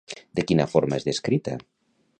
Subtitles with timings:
[0.39, 1.59] De quina forma és descrita?